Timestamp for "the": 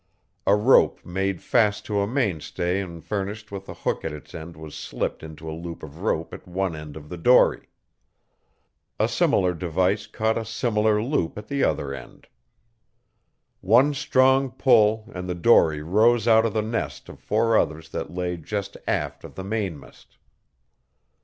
7.07-7.17, 11.49-11.63, 15.29-15.35, 16.53-16.63, 19.35-19.43